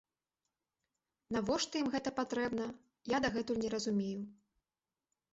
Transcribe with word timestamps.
Навошта 1.35 1.73
ім 1.83 1.87
гэта 1.95 2.13
патрэбна, 2.19 2.65
я 3.11 3.17
дагэтуль 3.27 3.61
не 3.65 3.69
разумею. 3.75 4.21